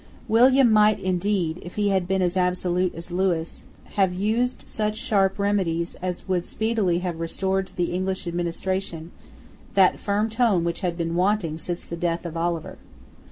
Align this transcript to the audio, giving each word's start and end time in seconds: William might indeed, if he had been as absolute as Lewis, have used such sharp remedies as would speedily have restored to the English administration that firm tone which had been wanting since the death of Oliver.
William 0.27 0.71
might 0.71 0.99
indeed, 0.99 1.59
if 1.61 1.75
he 1.75 1.89
had 1.89 2.07
been 2.07 2.23
as 2.23 2.35
absolute 2.35 2.95
as 2.95 3.11
Lewis, 3.11 3.65
have 3.93 4.11
used 4.11 4.63
such 4.65 4.97
sharp 4.97 5.37
remedies 5.37 5.93
as 6.01 6.27
would 6.27 6.47
speedily 6.47 6.97
have 7.05 7.19
restored 7.19 7.67
to 7.67 7.75
the 7.75 7.91
English 7.93 8.25
administration 8.25 9.11
that 9.75 9.99
firm 9.99 10.27
tone 10.27 10.63
which 10.63 10.79
had 10.79 10.97
been 10.97 11.13
wanting 11.13 11.55
since 11.59 11.85
the 11.85 11.95
death 11.97 12.25
of 12.25 12.35
Oliver. 12.35 12.79